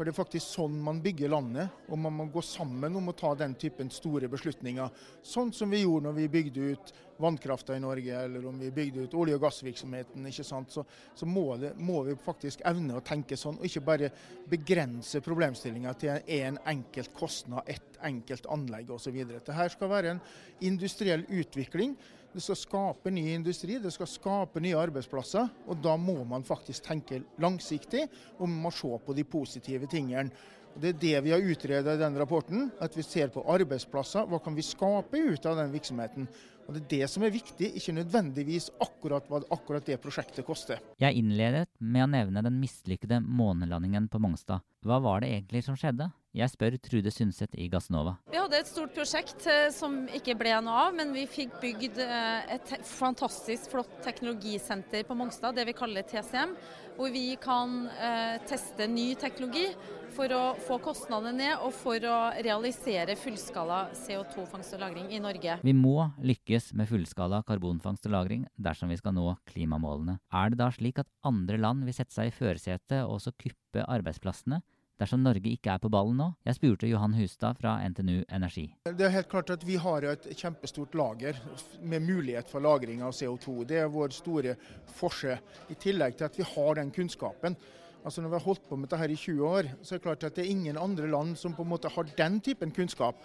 For 0.00 0.08
det 0.08 0.14
er 0.14 0.16
faktisk 0.16 0.54
sånn 0.56 0.78
man 0.80 1.02
bygger 1.04 1.28
landet, 1.28 1.74
og 1.92 1.98
man 2.00 2.14
må 2.16 2.24
gå 2.32 2.40
sammen 2.40 2.94
om 2.96 3.10
å 3.10 3.12
ta 3.12 3.34
den 3.36 3.52
typen 3.60 3.90
store 3.92 4.30
beslutninger. 4.32 4.88
Sånn 5.20 5.50
som 5.52 5.68
vi 5.68 5.82
gjorde 5.82 6.06
når 6.06 6.14
vi 6.16 6.28
bygde 6.32 6.68
ut 6.72 6.92
vannkrafta 7.20 7.76
i 7.76 7.82
Norge, 7.84 8.14
eller 8.16 8.46
om 8.48 8.56
vi 8.56 8.70
bygde 8.72 9.04
ut 9.04 9.16
olje- 9.20 9.36
og 9.36 9.44
gassvirksomheten. 9.44 10.24
ikke 10.30 10.46
sant? 10.48 10.72
Så, 10.72 10.86
så 11.12 11.28
må, 11.28 11.44
det, 11.60 11.74
må, 11.76 11.98
vi 12.06 12.14
faktisk 12.16 12.64
evne 12.64 12.96
å 12.96 13.04
tenke 13.04 13.36
sånn, 13.36 13.58
og 13.60 13.68
ikke 13.68 13.82
bare 13.90 14.08
begrense 14.48 15.20
problemstillinga 15.20 15.92
til 16.00 16.32
en 16.38 16.56
enkelt 16.72 17.12
kostnad, 17.20 17.68
ett 17.68 18.00
enkelt 18.00 18.48
anlegg 18.48 18.88
osv. 18.96 19.20
Dette 19.34 19.68
skal 19.76 19.92
være 19.92 20.14
en 20.14 20.24
industriell 20.64 21.28
utvikling 21.28 21.92
det 22.30 22.42
skal 22.44 22.58
skape 22.58 23.10
ny 23.10 23.24
industri, 23.34 23.78
det 23.82 23.90
skal 23.94 24.06
skape 24.06 24.62
nye 24.62 24.78
arbeidsplasser. 24.78 25.48
Og 25.66 25.80
da 25.82 25.96
må 25.98 26.20
man 26.28 26.46
faktisk 26.46 26.86
tenke 26.86 27.22
langsiktig, 27.42 28.06
og 28.38 28.46
man 28.46 28.60
må 28.68 28.74
se 28.74 28.90
på 29.06 29.16
de 29.16 29.24
positive 29.26 29.90
tingene. 29.90 30.30
Og 30.70 30.82
det 30.84 30.92
er 30.92 31.00
det 31.02 31.16
vi 31.26 31.32
har 31.34 31.42
utredet 31.42 31.96
i 31.96 32.02
den 32.04 32.18
rapporten. 32.20 32.68
At 32.78 32.94
vi 32.94 33.02
ser 33.02 33.32
på 33.34 33.42
arbeidsplasser. 33.50 34.28
Hva 34.30 34.38
kan 34.42 34.54
vi 34.54 34.62
skape 34.62 35.18
ut 35.18 35.46
av 35.50 35.58
den 35.58 35.74
virksomheten? 35.74 36.28
Og 36.70 36.76
Det 36.76 36.82
er 36.84 36.90
det 37.02 37.06
som 37.10 37.24
er 37.26 37.32
viktig, 37.34 37.72
ikke 37.80 37.96
nødvendigvis 37.96 38.68
akkurat 38.78 39.26
hva 39.26 39.40
akkurat 39.50 39.88
det 39.90 39.96
prosjektet 39.98 40.46
koster. 40.46 40.78
Jeg 41.02 41.18
innledet 41.18 41.66
med 41.82 42.04
å 42.04 42.10
nevne 42.12 42.44
den 42.46 42.60
mislykkede 42.62 43.18
månelandingen 43.26 44.06
på 44.06 44.20
Mongstad. 44.22 44.62
Hva 44.86 45.00
var 45.02 45.24
det 45.24 45.32
egentlig 45.34 45.64
som 45.66 45.74
skjedde? 45.74 46.12
Jeg 46.30 46.46
spør 46.52 46.76
Trude 46.78 47.10
Sundset 47.10 47.56
i 47.58 47.66
Gassnova. 47.66 48.12
Vi 48.30 48.38
hadde 48.38 48.60
et 48.60 48.68
stort 48.70 48.92
prosjekt 48.94 49.48
eh, 49.50 49.72
som 49.74 50.04
ikke 50.14 50.36
ble 50.38 50.52
noe 50.62 50.84
av, 50.86 50.94
men 50.94 51.10
vi 51.10 51.24
fikk 51.26 51.56
bygd 51.58 51.98
eh, 52.04 52.52
et 52.54 52.70
fantastisk 52.86 53.72
flott 53.72 53.96
teknologisenter 54.06 55.02
på 55.08 55.16
Mongstad, 55.18 55.58
det 55.58 55.66
vi 55.66 55.74
kaller 55.74 56.06
TCM. 56.06 56.54
Hvor 56.94 57.10
vi 57.10 57.32
kan 57.42 57.88
eh, 57.98 58.36
teste 58.46 58.86
ny 58.86 59.16
teknologi 59.18 59.66
for 60.14 60.30
å 60.34 60.42
få 60.66 60.78
kostnadene 60.82 61.32
ned 61.38 61.64
og 61.64 61.72
for 61.74 62.06
å 62.06 62.18
realisere 62.44 63.16
fullskala 63.18 63.80
CO2-fangst 63.96 64.74
og 64.76 64.82
-lagring 64.82 65.10
i 65.10 65.20
Norge. 65.22 65.58
Vi 65.62 65.74
må 65.74 66.10
lykkes 66.22 66.59
med 66.76 66.88
fullskala 66.90 67.42
karbonfangst 67.48 68.06
og 68.06 68.12
-lagring 68.12 68.46
dersom 68.56 68.88
vi 68.88 68.96
skal 69.00 69.14
nå 69.14 69.36
klimamålene. 69.46 70.18
Er 70.32 70.50
det 70.50 70.58
da 70.58 70.70
slik 70.70 70.98
at 70.98 71.08
andre 71.24 71.56
land 71.56 71.84
vil 71.84 71.94
sette 71.94 72.14
seg 72.14 72.28
i 72.28 72.36
førersetet 72.36 73.04
og 73.04 73.18
også 73.18 73.32
kuppe 73.32 73.86
arbeidsplassene? 73.86 74.62
dersom 75.00 75.22
Norge 75.24 75.48
ikke 75.48 75.72
er 75.72 75.80
på 75.80 75.90
ballen 75.92 76.18
nå? 76.20 76.28
Jeg 76.46 76.58
spurte 76.58 76.88
Johan 76.90 77.16
Hustad 77.16 77.58
fra 77.60 77.78
NTNU 77.88 78.22
Energi. 78.28 78.66
Det 78.84 79.06
er 79.06 79.14
helt 79.14 79.30
klart 79.32 79.52
at 79.54 79.64
Vi 79.66 79.78
har 79.80 80.04
et 80.04 80.28
kjempestort 80.36 80.94
lager 80.94 81.38
med 81.80 82.04
mulighet 82.04 82.50
for 82.50 82.60
lagring 82.60 83.02
av 83.02 83.14
CO2. 83.16 83.64
Det 83.64 83.80
er 83.80 83.92
vår 83.92 84.12
store 84.16 84.56
forskjell. 84.98 85.40
I 85.70 85.78
tillegg 85.80 86.18
til 86.18 86.28
at 86.28 86.38
vi 86.38 86.48
har 86.54 86.74
den 86.80 86.90
kunnskapen. 86.90 87.56
Altså 88.04 88.22
Når 88.22 88.28
vi 88.28 88.38
har 88.38 88.44
holdt 88.48 88.68
på 88.68 88.76
med 88.76 88.88
dette 88.88 89.12
i 89.12 89.16
20 89.16 89.44
år, 89.44 89.70
så 89.82 89.94
er 89.94 89.98
det 89.98 90.04
klart 90.04 90.24
at 90.24 90.36
det 90.36 90.46
er 90.46 90.52
ingen 90.52 90.78
andre 90.80 91.08
land 91.08 91.36
som 91.36 91.52
på 91.52 91.62
en 91.62 91.68
måte 91.68 91.88
har 91.92 92.08
den 92.16 92.40
typen 92.40 92.72
kunnskap 92.72 93.16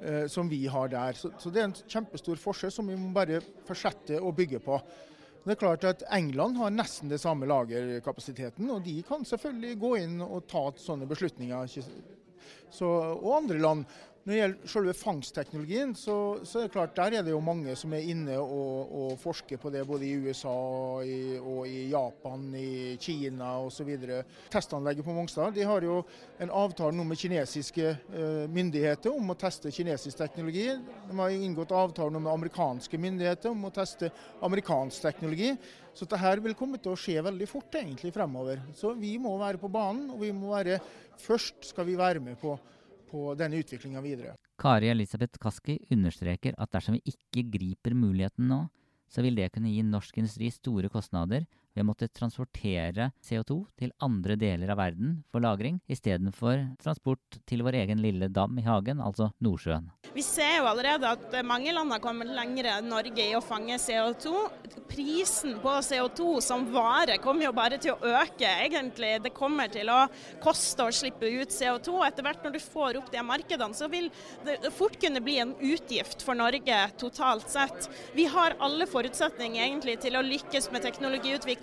eh, 0.00 0.26
som 0.30 0.48
vi 0.48 0.66
har 0.66 0.88
der. 0.92 1.18
Så, 1.18 1.30
så, 1.38 1.50
det 1.52 1.62
er 1.62 1.68
en 1.68 1.76
kjempestor 1.76 2.40
forskjell 2.40 2.72
som 2.74 2.88
vi 2.90 2.98
må 2.98 3.12
bare 3.14 3.42
fortsette 3.66 4.20
å 4.20 4.32
bygge 4.34 4.62
på. 4.64 4.78
Det 5.44 5.52
er 5.52 5.60
klart 5.60 5.84
at 5.84 6.02
England 6.16 6.56
har 6.56 6.72
nesten 6.72 7.10
det 7.12 7.20
samme 7.20 7.46
lagerkapasiteten, 7.50 8.70
og 8.72 8.84
de 8.86 8.96
kan 9.04 9.26
selvfølgelig 9.28 9.80
gå 9.82 9.90
inn 10.00 10.22
og 10.24 10.46
ta 10.48 10.70
sånne 10.80 11.08
beslutninger. 11.10 11.68
Så, 12.72 12.88
og 12.88 13.30
andre 13.42 13.60
land. 13.60 13.84
Når 14.24 14.32
det 14.32 14.36
gjelder 14.38 14.70
selve 14.72 14.92
fangstteknologien, 14.96 15.90
så, 16.00 16.14
så, 16.48 16.62
er 16.62 16.64
det 16.64 16.72
klart 16.72 16.94
der 16.96 17.18
er 17.18 17.26
det 17.26 17.34
jo 17.34 17.42
mange 17.44 17.74
som 17.76 17.92
er 17.92 18.06
inne 18.08 18.38
og, 18.40 18.94
og 18.96 19.18
forsker 19.20 19.60
på 19.60 19.68
det, 19.68 19.82
både 19.84 20.06
i 20.08 20.14
USA 20.16 20.54
i, 21.04 21.18
og 21.36 21.68
i 21.68 21.90
Japan, 21.90 22.46
i 22.56 22.94
Kina 22.96 23.50
osv. 23.60 23.90
Testanlegget 24.48 25.04
på 25.04 25.12
Mongstad 25.12 25.52
de 25.52 25.68
har 25.68 25.84
jo 25.84 25.98
en 26.40 26.54
avtale 26.56 26.96
nå 26.96 27.04
med 27.04 27.20
kinesiske 27.20 27.90
eh, 27.92 28.48
myndigheter 28.48 29.12
om 29.12 29.28
å 29.28 29.36
teste 29.36 29.68
kinesisk 29.68 30.16
teknologi. 30.22 30.70
De 31.10 31.20
har 31.20 31.36
inngått 31.36 31.76
avtale 31.76 32.16
med 32.16 32.32
amerikanske 32.32 32.96
myndigheter 33.04 33.52
om 33.52 33.68
å 33.68 33.76
teste 33.76 34.08
amerikansk 34.40 35.04
teknologi. 35.04 35.52
Så 35.92 36.08
dette 36.08 36.38
vil 36.46 36.56
komme 36.56 36.80
til 36.80 36.96
å 36.96 36.98
skje 36.98 37.20
veldig 37.28 37.50
fort 37.50 37.76
egentlig 37.76 38.16
fremover. 38.16 38.64
Så 38.72 38.96
vi 38.96 39.18
må 39.20 39.36
være 39.36 39.60
på 39.60 39.68
banen, 39.68 40.08
og 40.16 40.24
vi 40.24 40.32
må 40.32 40.56
være 40.56 40.80
først 41.20 41.74
skal 41.74 41.92
vi 41.92 42.00
være 42.00 42.24
med 42.24 42.40
på 42.40 42.56
på 43.10 43.32
denne 43.38 43.60
utviklinga 43.62 44.02
videre. 44.04 44.36
Kari 44.60 44.90
Elisabeth 44.92 45.40
Kaski 45.42 45.78
understreker 45.94 46.56
at 46.58 46.72
dersom 46.74 46.96
vi 46.98 47.14
ikke 47.14 47.46
griper 47.56 47.96
muligheten 47.98 48.48
nå, 48.50 48.64
så 49.10 49.22
vil 49.24 49.36
det 49.38 49.50
kunne 49.54 49.72
gi 49.72 49.82
norsk 49.86 50.18
industri 50.18 50.50
store 50.50 50.90
kostnader 50.92 51.44
ved 51.74 51.82
har 51.82 51.88
måttet 51.88 52.14
transportere 52.14 53.10
CO2 53.24 53.56
til 53.78 53.92
andre 54.02 54.36
deler 54.38 54.70
av 54.70 54.78
verden 54.78 55.16
for 55.32 55.42
lagring, 55.42 55.80
istedenfor 55.90 56.62
transport 56.82 57.40
til 57.48 57.64
vår 57.66 57.80
egen 57.82 58.02
lille 58.02 58.30
dam 58.30 58.54
i 58.60 58.64
hagen, 58.66 59.02
altså 59.02 59.32
Nordsjøen. 59.42 59.90
Vi 60.14 60.22
ser 60.22 60.60
jo 60.60 60.68
allerede 60.70 61.10
at 61.10 61.34
mange 61.42 61.72
land 61.74 61.90
har 61.90 62.02
kommet 62.02 62.30
lenger 62.30 62.68
enn 62.76 62.92
Norge 62.92 63.24
i 63.24 63.34
å 63.34 63.42
fange 63.42 63.74
CO2. 63.82 64.30
Prisen 64.86 65.56
på 65.58 65.72
CO2 65.82 66.38
som 66.44 66.68
vare 66.70 67.16
kommer 67.22 67.48
jo 67.48 67.54
bare 67.56 67.80
til 67.82 67.96
å 67.96 68.12
øke, 68.20 68.46
egentlig. 68.46 69.16
Det 69.24 69.34
kommer 69.34 69.72
til 69.72 69.90
å 69.90 70.04
koste 70.44 70.86
å 70.86 70.94
slippe 70.94 71.26
ut 71.26 71.50
CO2. 71.50 71.96
Etter 72.06 72.26
hvert 72.26 72.46
når 72.46 72.54
du 72.54 72.60
får 72.62 73.00
opp 73.00 73.10
de 73.10 73.24
markedene, 73.26 73.74
så 73.74 73.88
vil 73.90 74.06
det 74.46 74.70
fort 74.76 74.94
kunne 75.02 75.22
bli 75.24 75.40
en 75.42 75.56
utgift 75.58 76.22
for 76.22 76.38
Norge 76.38 76.78
totalt 77.00 77.50
sett. 77.50 77.90
Vi 78.14 78.28
har 78.30 78.54
alle 78.62 78.86
forutsetninger 78.86 79.64
egentlig 79.66 79.98
til 80.04 80.14
å 80.20 80.22
lykkes 80.22 80.70
med 80.70 80.84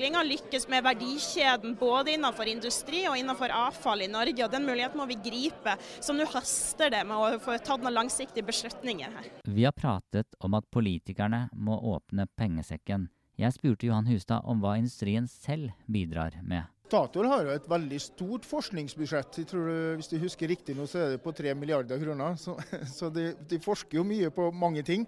teknologiutviklinga, 0.02 0.24
lykkes 0.24 0.68
med 0.68 0.84
verdikjeden 0.84 1.76
både 1.80 2.16
innenfor 2.16 2.48
industri 2.50 3.04
og 3.08 3.18
innenfor 3.18 3.52
avfall 3.54 4.02
i 4.02 4.10
Norge. 4.10 4.46
og 4.46 4.52
Den 4.52 4.66
muligheten 4.66 4.98
må 4.98 5.06
vi 5.06 5.16
gripe. 5.16 5.78
Så 6.02 6.14
nå 6.14 6.26
haster 6.26 6.90
det 6.90 7.06
med 7.06 7.18
å 7.18 7.40
få 7.40 7.58
tatt 7.60 7.82
noen 7.82 7.94
langsiktige 7.94 8.46
beslutninger 8.46 9.12
her. 9.12 9.30
Vi 9.46 9.66
har 9.66 9.74
pratet 9.74 10.28
om 10.40 10.54
at 10.58 10.66
politikerne 10.72 11.50
må 11.54 11.78
åpne 11.78 12.28
pengesekken. 12.38 13.10
Jeg 13.38 13.54
spurte 13.54 13.88
Johan 13.88 14.08
Hustad 14.08 14.46
om 14.46 14.62
hva 14.62 14.78
industrien 14.78 15.28
selv 15.28 15.72
bidrar 15.88 16.38
med. 16.44 16.66
Statoil 16.92 17.30
har 17.32 17.46
jo 17.46 17.54
et 17.56 17.70
veldig 17.72 18.00
stort 18.04 18.46
forskningsbudsjett. 18.46 19.38
Jeg 19.38 19.48
tror 19.48 19.96
Hvis 19.96 20.10
du 20.12 20.18
husker 20.20 20.48
riktig 20.48 20.76
nå, 20.76 20.88
så 20.88 21.06
er 21.06 21.14
det 21.14 21.22
på 21.24 21.32
3 21.32 21.54
milliarder 21.56 22.02
kroner. 22.02 22.36
Så, 22.36 22.58
så 22.98 23.10
de, 23.10 23.32
de, 23.48 23.62
forsker 23.64 23.98
jo 23.98 24.04
mye 24.04 24.30
på 24.30 24.52
mange 24.52 24.84
ting. 24.84 25.08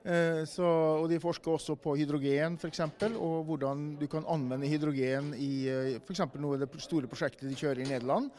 Eh, 0.00 0.44
så, 0.48 0.64
og 1.02 1.10
De 1.12 1.18
forsker 1.20 1.52
også 1.52 1.76
på 1.76 1.96
hydrogen 2.00 2.56
f.eks., 2.56 2.80
og 3.20 3.44
hvordan 3.50 3.98
du 4.00 4.06
kan 4.08 4.24
anvende 4.24 4.70
hydrogen 4.70 5.34
i 5.36 5.52
eh, 5.68 5.98
f.eks. 6.00 6.24
noe 6.40 6.56
av 6.56 6.64
det 6.64 6.70
store 6.80 7.10
prosjektet 7.10 7.48
de 7.48 7.58
kjører 7.58 7.84
i 7.84 7.90
Nederland. 7.90 8.30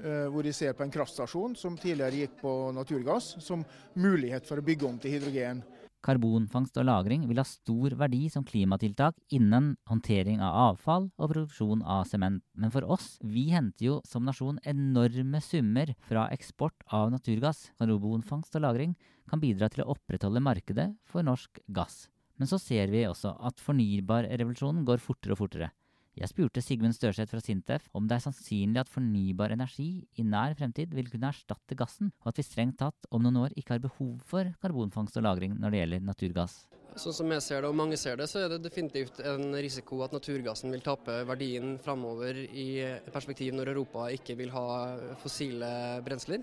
Eh, 0.00 0.28
hvor 0.32 0.46
de 0.46 0.52
ser 0.56 0.72
på 0.72 0.86
en 0.86 0.92
kraftstasjon 0.94 1.58
som 1.58 1.76
tidligere 1.76 2.22
gikk 2.22 2.38
på 2.40 2.54
naturgass, 2.72 3.34
som 3.44 3.66
mulighet 4.00 4.46
for 4.48 4.60
å 4.60 4.64
bygge 4.64 4.86
om 4.88 4.96
til 5.02 5.18
hydrogen. 5.18 5.60
Karbonfangst 6.00 6.78
og 6.80 6.86
-lagring 6.88 7.26
vil 7.28 7.36
ha 7.36 7.44
stor 7.44 7.92
verdi 7.92 8.30
som 8.32 8.44
klimatiltak 8.44 9.14
innen 9.36 9.76
håndtering 9.84 10.40
av 10.40 10.54
avfall 10.70 11.10
og 11.18 11.28
produksjon 11.34 11.82
av 11.82 12.06
sement. 12.08 12.42
Men 12.54 12.70
for 12.70 12.88
oss, 12.88 13.18
vi 13.20 13.50
henter 13.50 13.84
jo 13.84 14.00
som 14.06 14.24
nasjon 14.24 14.58
enorme 14.64 15.42
summer 15.42 15.92
fra 16.00 16.30
eksport 16.32 16.72
av 16.88 17.10
naturgass. 17.10 17.70
Karbonfangst 17.78 18.56
og 18.56 18.62
-lagring 18.62 18.96
kan 19.30 19.42
bidra 19.42 19.70
til 19.70 19.84
å 19.84 19.92
opprettholde 19.94 20.42
markedet 20.42 20.90
for 21.08 21.26
norsk 21.26 21.62
gass. 21.70 22.08
Men 22.40 22.48
så 22.50 22.58
ser 22.60 22.90
vi 22.92 23.04
også 23.06 23.34
at 23.46 23.60
fornybarrevolusjonen 23.60 24.86
går 24.88 25.02
fortere 25.04 25.36
og 25.36 25.42
fortere. 25.42 25.70
Jeg 26.18 26.28
spurte 26.32 26.60
Sigmund 26.60 26.96
Størseth 26.96 27.30
fra 27.30 27.40
Sintef 27.40 27.84
om 27.96 28.08
det 28.10 28.16
er 28.16 28.24
sannsynlig 28.24 28.80
at 28.82 28.90
fornybar 28.90 29.54
energi 29.54 30.02
i 30.18 30.24
nær 30.26 30.56
fremtid 30.58 30.90
vil 30.96 31.06
kunne 31.08 31.30
erstatte 31.30 31.76
gassen, 31.78 32.10
og 32.24 32.32
at 32.32 32.40
vi 32.40 32.44
strengt 32.44 32.80
tatt 32.80 33.06
om 33.14 33.22
noen 33.22 33.38
år 33.44 33.54
ikke 33.54 33.76
har 33.76 33.84
behov 33.84 34.18
for 34.26 34.50
karbonfangst 34.60 35.20
og 35.20 35.24
-lagring 35.24 35.54
når 35.56 35.70
det 35.70 35.80
gjelder 35.80 36.04
naturgass. 36.08 36.56
Sånn 36.98 37.14
som 37.14 37.30
jeg 37.30 37.42
ser 37.42 37.62
det, 37.62 37.70
og 37.70 37.78
mange 37.78 37.96
ser 37.96 38.16
det, 38.16 38.26
så 38.28 38.42
er 38.42 38.48
det 38.50 38.64
definitivt 38.64 39.20
en 39.20 39.54
risiko 39.54 40.02
at 40.02 40.12
naturgassen 40.12 40.72
vil 40.74 40.82
tape 40.82 41.22
verdien 41.24 41.78
framover 41.78 42.34
i 42.34 42.82
perspektiv 43.14 43.54
når 43.54 43.70
Europa 43.70 44.10
ikke 44.10 44.36
vil 44.36 44.50
ha 44.50 44.96
fossile 45.22 46.02
brensler. 46.02 46.42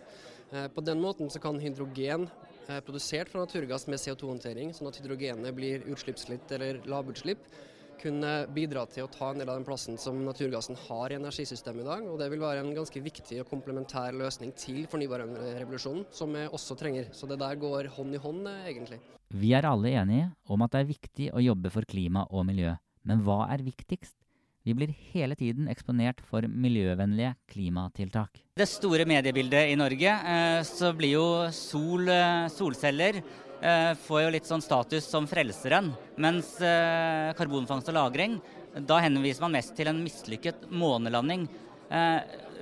Eh, 0.51 0.67
på 0.69 0.81
den 0.81 1.01
måten 1.03 1.29
så 1.29 1.41
kan 1.43 1.59
hydrogen 1.59 2.29
produsert 2.85 3.31
fra 3.31 3.45
naturgass 3.45 3.87
med 3.87 4.01
CO2-håndtering, 4.01 4.73
sånn 4.75 4.89
at 4.91 4.99
hydrogenet 4.99 5.55
blir 5.55 5.85
utslippsfritt 5.91 6.51
eller 6.57 6.81
lavutslipp, 6.89 7.43
kunne 8.01 8.31
bidra 8.53 8.85
til 8.89 9.05
å 9.05 9.11
ta 9.11 9.31
en 9.31 9.41
del 9.41 9.49
av 9.49 9.57
den 9.57 9.65
plassen 9.67 9.97
som 10.01 10.19
naturgassen 10.25 10.77
har 10.87 11.11
i 11.11 11.17
energisystemet 11.17 11.83
i 11.83 11.87
dag. 11.87 12.05
og 12.05 12.19
Det 12.19 12.29
vil 12.31 12.43
være 12.43 12.63
en 12.63 12.75
ganske 12.75 13.01
viktig 13.01 13.41
og 13.41 13.49
komplementær 13.49 14.15
løsning 14.17 14.53
til 14.57 14.85
fornybarrevolusjonen, 14.91 16.05
som 16.11 16.33
vi 16.33 16.45
også 16.45 16.77
trenger. 16.79 17.09
Så 17.13 17.29
det 17.29 17.39
der 17.41 17.57
går 17.57 17.89
hånd 17.97 18.13
i 18.13 18.21
hånd, 18.21 18.47
eh, 18.47 18.69
egentlig. 18.73 18.99
Vi 19.29 19.53
er 19.53 19.65
alle 19.65 19.89
enige 19.89 20.31
om 20.47 20.61
at 20.61 20.71
det 20.71 20.79
er 20.81 20.93
viktig 20.93 21.31
å 21.33 21.43
jobbe 21.43 21.71
for 21.71 21.81
klima 21.83 22.27
og 22.31 22.45
miljø. 22.45 22.77
Men 23.03 23.23
hva 23.23 23.49
er 23.51 23.65
viktigst? 23.65 24.15
Vi 24.67 24.73
blir 24.75 24.89
hele 25.13 25.31
tiden 25.39 25.69
eksponert 25.71 26.19
for 26.27 26.43
miljøvennlige 26.43 27.37
klimatiltak. 27.47 28.41
Det 28.59 28.65
store 28.67 29.05
mediebildet 29.07 29.69
i 29.71 29.77
Norge, 29.79 30.11
eh, 30.11 30.59
så 30.67 30.91
blir 30.91 31.13
jo 31.13 31.27
sol, 31.55 32.09
eh, 32.09 32.49
solceller 32.51 33.23
Eh, 33.57 33.95
får 33.95 34.21
jo 34.21 34.29
litt 34.29 34.45
sånn 34.45 34.61
status 34.61 35.07
som 35.09 35.25
frelseren. 35.25 35.89
Mens 36.17 36.57
karbonfangst 37.37 37.89
og 37.89 37.95
-lagring, 37.95 38.39
da 38.85 38.99
henviser 38.99 39.41
man 39.41 39.53
mest 39.53 39.75
til 39.75 39.87
en 39.87 40.03
mislykket 40.03 40.69
månelanding. 40.69 41.47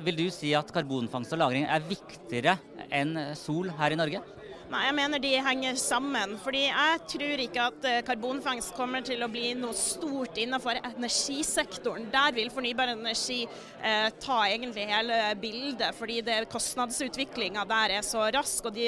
Vil 0.06 0.16
du 0.16 0.30
si 0.32 0.54
at 0.56 0.72
karbonfangst 0.72 1.34
og 1.34 1.40
-lagring 1.40 1.68
er 1.68 1.82
viktigere 1.82 2.58
enn 2.90 3.36
sol 3.36 3.68
her 3.68 3.92
i 3.92 3.96
Norge? 3.96 4.22
Nei, 4.66 4.80
jeg 4.88 4.96
mener 4.98 5.22
de 5.22 5.30
henger 5.46 5.76
sammen. 5.78 6.32
fordi 6.42 6.64
jeg 6.66 7.02
tror 7.12 7.42
ikke 7.44 7.66
at 7.70 7.84
eh, 7.86 8.00
karbonfangst 8.06 8.74
kommer 8.74 9.04
til 9.06 9.22
å 9.22 9.28
bli 9.30 9.52
noe 9.60 9.78
stort 9.78 10.40
innenfor 10.42 10.80
energisektoren. 10.80 12.08
Der 12.10 12.34
vil 12.34 12.50
fornybar 12.50 12.90
energi 12.96 13.44
eh, 13.46 14.08
ta 14.24 14.40
egentlig 14.50 14.88
hele 14.90 15.20
bildet, 15.38 15.94
fordi 15.94 16.18
kostnadsutviklinga 16.50 17.66
der 17.70 17.94
er 18.00 18.08
så 18.08 18.24
rask. 18.34 18.66
Og 18.66 18.74
de 18.74 18.88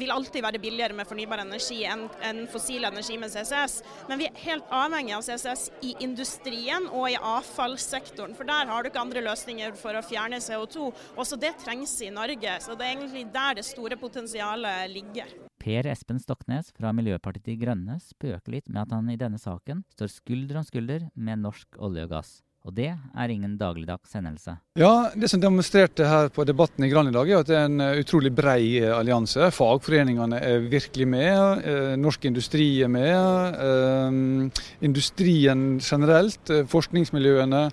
vil 0.00 0.10
alltid 0.10 0.42
være 0.42 0.60
billigere 0.62 0.98
med 0.98 1.06
fornybar 1.06 1.44
energi 1.44 1.84
enn 1.86 2.08
en 2.26 2.42
fossil 2.50 2.88
energi 2.90 3.20
med 3.22 3.30
CCS. 3.30 3.78
Men 4.10 4.24
vi 4.24 4.26
er 4.26 4.42
helt 4.48 4.74
avhengig 4.74 5.14
av 5.20 5.22
CCS 5.28 5.68
i 5.86 5.94
industrien 6.02 6.90
og 6.90 7.06
i 7.12 7.16
avfallssektoren. 7.16 8.34
For 8.34 8.50
der 8.50 8.74
har 8.74 8.82
du 8.82 8.90
ikke 8.90 9.06
andre 9.06 9.22
løsninger 9.28 9.78
for 9.78 9.94
å 9.94 10.02
fjerne 10.02 10.42
CO2. 10.42 10.90
Også 11.14 11.38
det 11.38 11.54
trengs 11.62 11.94
i 12.02 12.10
Norge. 12.10 12.58
Så 12.66 12.74
det 12.74 12.90
er 12.90 12.96
egentlig 12.96 13.28
der 13.30 13.62
det 13.62 13.68
store 13.70 14.00
potensialet 14.02 14.90
ligger 14.90 15.11
ligger. 15.12 15.34
Per 15.62 15.86
Espen 15.86 16.18
Stoknes 16.18 16.72
fra 16.74 16.92
Miljøpartiet 16.96 17.46
De 17.46 17.58
Grønne 17.60 17.98
spøker 18.02 18.56
litt 18.56 18.70
med 18.70 18.86
at 18.86 18.94
han 18.96 19.10
i 19.12 19.18
denne 19.20 19.38
saken 19.38 19.84
står 19.94 20.10
skulder 20.10 20.58
om 20.58 20.64
skulder 20.66 21.10
med 21.14 21.44
norsk 21.44 21.78
olje 21.78 22.08
og 22.08 22.16
gass. 22.16 22.40
Og 22.62 22.70
det 22.76 22.92
er 22.94 23.30
ingen 23.30 23.56
dagligdags 23.58 24.12
hendelse. 24.14 24.52
Ja, 24.78 25.10
Det 25.18 25.28
som 25.28 25.40
demonstrerte 25.42 26.06
her 26.06 26.28
på 26.30 26.44
debatten 26.46 26.84
i 26.84 26.90
Gran 26.92 27.08
i 27.08 27.14
dag, 27.14 27.28
er 27.28 27.40
at 27.42 27.48
det 27.48 27.56
er 27.58 27.64
en 27.66 27.80
eh, 27.80 27.98
utrolig 27.98 28.30
brei 28.30 28.78
eh, 28.78 28.94
allianse. 28.94 29.50
Fagforeningene 29.50 30.38
er 30.38 30.68
virkelig 30.70 31.08
med. 31.10 31.66
Eh, 31.66 31.96
norsk 31.98 32.24
industri 32.30 32.82
er 32.82 32.88
med. 32.88 34.52
Industrien 34.80 35.80
generelt, 35.82 36.54
forskningsmiljøene 36.70 37.64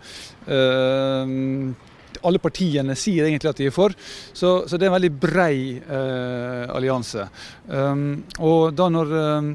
alle 2.25 2.41
partiene 2.41 2.95
sier 2.99 3.27
egentlig 3.27 3.51
at 3.51 3.59
de 3.59 3.67
er 3.69 3.75
for. 3.75 3.93
Så, 4.33 4.53
så 4.67 4.77
det 4.77 4.87
er 4.87 4.91
en 4.91 4.97
veldig 4.97 5.11
brei 5.21 5.59
eh, 5.79 6.65
allianse. 6.73 7.27
Um, 7.67 8.23
og 8.39 8.73
da 8.77 8.89
når 8.93 9.13
um, 9.19 9.53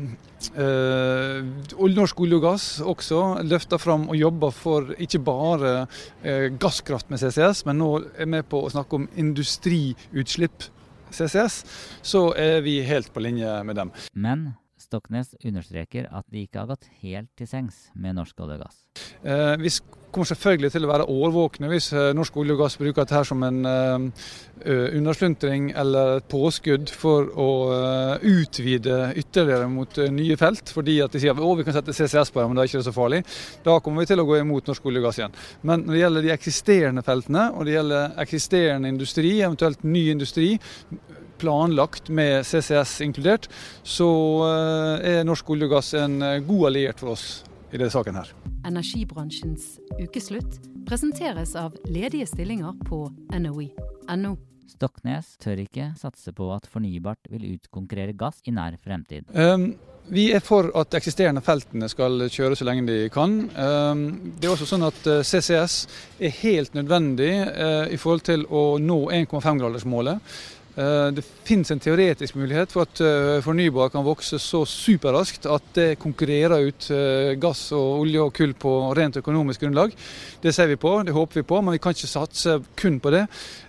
Norsk 1.95 2.19
olje 2.21 2.37
og 2.37 2.43
gass 2.45 2.67
også 2.85 3.21
løfter 3.49 3.81
fram 3.81 4.09
og 4.13 4.19
jobber 4.19 4.53
for 4.53 4.93
ikke 5.01 5.23
bare 5.25 5.75
uh, 5.87 6.49
gasskraft 6.61 7.09
med 7.13 7.23
CCS, 7.23 7.65
men 7.69 7.81
nå 7.81 7.91
er 8.19 8.29
med 8.31 8.49
på 8.51 8.61
å 8.65 8.73
snakke 8.73 9.01
om 9.01 9.09
industriutslipp 9.21 10.69
CCS, 11.15 11.63
så 12.03 12.27
er 12.37 12.61
vi 12.67 12.81
helt 12.85 13.13
på 13.15 13.23
linje 13.25 13.57
med 13.65 13.81
dem. 13.81 13.95
Men 14.13 14.53
Stoknes 14.95 15.35
understreker 15.43 16.07
at 16.15 16.27
de 16.31 16.45
ikke 16.47 16.63
har 16.63 16.71
gått 16.71 16.87
helt 17.03 17.33
til 17.35 17.51
sengs 17.51 17.89
med 17.99 18.15
norsk 18.15 18.39
olje 18.45 18.61
og 18.61 18.67
gass. 18.67 18.83
Eh, 19.27 19.55
vi 19.59 19.73
kommer 20.15 20.29
selvfølgelig 20.31 20.71
til 20.71 20.85
å 20.87 20.91
være 20.93 21.07
årvåkne 21.11 21.71
hvis 21.73 21.89
eh, 21.97 22.13
norsk 22.15 22.37
olje 22.39 22.55
og 22.55 22.61
gass 22.63 22.77
bruker 22.79 23.03
dette 23.03 23.23
som 23.27 23.43
en 23.43 23.67
eh, 23.67 24.05
undersluntring 24.95 25.73
eller 25.75 26.21
et 26.21 26.29
påskudd 26.31 26.93
for 26.95 27.33
å 27.35 27.49
eh, 27.75 28.29
utvide 28.37 29.01
ytterligere 29.19 29.67
mot 29.73 29.99
uh, 29.99 30.07
nye 30.15 30.39
felt. 30.39 30.71
Fordi 30.71 31.01
at 31.03 31.17
de 31.17 31.25
sier 31.25 31.35
at 31.35 31.59
vi 31.59 31.67
kan 31.67 31.75
sette 31.75 31.97
CCS 31.97 32.31
på 32.31 32.43
dem, 32.43 32.53
men 32.53 32.61
da 32.61 32.63
er 32.63 32.71
ikke 32.71 32.85
det 32.85 32.89
så 32.89 32.95
farlig. 32.95 33.25
Da 33.67 33.81
kommer 33.83 34.05
vi 34.05 34.13
til 34.13 34.23
å 34.23 34.29
gå 34.29 34.39
imot 34.39 34.71
norsk 34.71 34.87
olje 34.87 35.03
og 35.03 35.09
gass 35.09 35.21
igjen. 35.21 35.37
Men 35.67 35.83
når 35.89 35.97
det 35.97 36.05
gjelder 36.05 36.29
de 36.29 36.35
eksisterende 36.37 37.07
feltene, 37.07 37.49
og 37.51 37.67
det 37.67 37.75
gjelder 37.75 38.17
eksisterende 38.23 38.95
industri, 38.95 39.35
eventuelt 39.41 39.83
ny 39.89 40.07
industri, 40.15 40.53
planlagt 41.45 42.09
med 42.09 42.43
CCS 42.49 42.99
inkludert, 43.05 43.51
så 43.85 44.11
er 45.05 45.25
norsk 45.29 45.55
olje 45.55 45.69
og 45.69 45.77
gass 45.77 45.95
en 46.01 46.19
god 46.49 46.71
alliert 46.73 47.05
for 47.05 47.15
oss 47.15 47.29
i 47.75 47.79
denne 47.79 47.93
saken 47.93 48.17
her. 48.19 48.31
Energibransjens 48.65 49.75
ukeslutt 49.99 50.61
presenteres 50.87 51.55
av 51.59 51.75
ledige 51.91 52.27
stillinger 52.31 52.77
på 52.87 53.07
NOE.no. 53.35 54.37
Stoknes 54.75 55.35
tør 55.43 55.61
ikke 55.65 55.91
satse 55.99 56.33
på 56.35 56.49
at 56.55 56.69
fornybart 56.71 57.29
vil 57.33 57.55
utkonkurrere 57.55 58.15
gass 58.19 58.41
i 58.49 58.55
nær 58.55 58.79
fremtid. 58.81 59.29
Um, 59.37 59.75
vi 60.09 60.29
er 60.37 60.43
for 60.45 60.71
at 60.77 60.95
eksisterende 60.97 61.43
feltene 61.45 61.89
skal 61.89 62.27
kjøre 62.33 62.57
så 62.59 62.67
lenge 62.69 62.87
de 62.89 62.99
kan. 63.13 63.37
Um, 63.55 64.03
det 64.39 64.49
er 64.49 64.55
også 64.55 64.69
sånn 64.69 64.85
at 64.87 65.07
eh, 65.09 65.23
CCS 65.25 65.77
er 66.21 66.35
helt 66.43 66.77
nødvendig 66.77 67.31
i 67.95 68.01
forhold 68.01 68.27
til 68.27 68.45
å 68.51 68.67
nå 68.83 68.99
1,5-gradersmålet. 69.23 70.35
Eh, 70.75 71.09
det 71.15 71.23
finnes 71.47 71.71
en 71.71 71.79
teoretisk 71.79 72.35
mulighet 72.35 72.73
for 72.75 72.89
at 72.89 72.99
eh, 73.05 73.39
fornybar 73.45 73.93
kan 73.95 74.03
vokse 74.03 74.41
så 74.43 74.65
superraskt 74.67 75.47
at 75.47 75.69
det 75.77 76.01
konkurrerer 76.03 76.67
ut 76.67 76.89
eh, 76.91 77.35
gass 77.39 77.69
og 77.77 78.01
olje 78.01 78.25
og 78.25 78.33
kull 78.35 78.57
på 78.59 78.73
rent 78.99 79.21
økonomisk 79.21 79.63
grunnlag. 79.63 79.95
Det 80.43 80.55
ser 80.55 80.73
vi 80.73 80.81
på, 80.81 80.97
det 81.07 81.15
håper 81.15 81.41
vi 81.41 81.47
på, 81.47 81.61
men 81.63 81.77
vi 81.77 81.83
kan 81.83 81.95
ikke 81.95 82.11
satse 82.11 82.59
kun 82.81 82.99
på 82.99 83.15
det. 83.15 83.23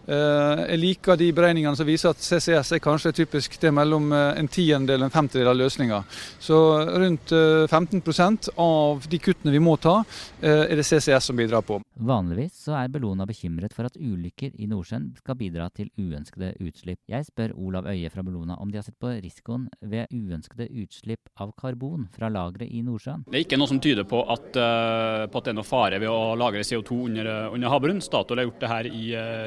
Eh, 0.05 0.59
jeg 0.69 0.81
liker 0.81 1.17
de 1.17 1.31
beregningene 1.33 1.77
som 1.77 1.87
viser 1.87 2.11
at 2.13 2.21
CCS 2.21 2.75
er 2.75 2.81
kanskje 2.83 3.13
typisk 3.23 3.57
det 3.61 3.71
mellom 3.73 4.11
eh, 4.13 4.37
en 4.37 4.49
tiendedel 4.51 5.01
og 5.01 5.09
en 5.09 5.15
femtedel 5.15 5.49
av 5.49 5.57
løsninga. 5.57 6.01
Så 6.41 6.57
rundt 6.85 7.33
15 7.33 8.03
eh, 8.13 8.51
av 8.61 9.07
de 9.09 9.19
kuttene 9.21 9.53
vi 9.55 9.63
må 9.63 9.75
ta, 9.81 9.97
er 10.45 10.75
det 10.77 10.85
CCS 10.85 11.31
som 11.31 11.37
bidrar 11.37 11.63
på. 11.65 11.79
Vanligvis 12.05 12.65
så 12.67 12.75
er 12.77 12.91
Bellona 12.93 13.25
bekymret 13.25 13.73
for 13.73 13.87
at 13.87 13.97
ulykker 13.97 14.53
i 14.61 14.67
Nordsjøen 14.69 15.07
skal 15.17 15.37
bidra 15.39 15.69
til 15.73 15.89
uønskede 15.97 16.53
utslipp. 16.61 16.99
Jeg 17.09 17.25
spør 17.25 17.55
Olav 17.57 17.89
Øie 17.89 18.11
fra 18.13 18.23
Bellona 18.25 18.59
om 18.61 18.69
de 18.69 18.79
har 18.79 18.85
sett 18.85 18.99
på 19.01 19.09
risikoen 19.23 19.67
ved 19.81 20.11
uønskede 20.13 20.67
utslipp 20.83 21.31
av 21.41 21.53
karbon 21.57 22.05
fra 22.13 22.29
lageret 22.29 22.69
i 22.69 22.83
Nordsjøen. 22.85 23.25
Det 23.31 23.39
er 23.39 23.45
ikke 23.47 23.59
noe 23.59 23.71
som 23.71 23.81
tyder 23.81 24.05
på 24.09 24.21
at, 24.21 24.51
på 24.53 25.41
at 25.41 25.47
det 25.47 25.53
er 25.53 25.57
noe 25.57 25.67
fare 25.67 26.01
ved 26.03 26.11
å 26.11 26.35
lagre 26.37 26.65
CO2 26.67 26.99
under, 27.09 27.31
under 27.55 27.73
havbunnen. 27.73 28.03
Statoil 28.05 28.43
har 28.43 28.49
gjort 28.49 28.61
det 28.61 28.73
her 28.73 28.91
i, 28.91 29.05